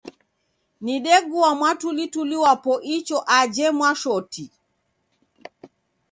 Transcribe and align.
Nidegua 0.83 1.49
mwatulituli 1.59 2.35
wapo 2.43 2.73
icho 2.97 3.17
aje 3.39 3.65
Mwashoti. 3.77 4.45